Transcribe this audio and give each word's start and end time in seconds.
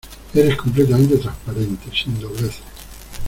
eres 0.33 0.57
completamente 0.57 1.15
transparente, 1.19 1.91
sin 1.93 2.19
dobleces. 2.19 2.63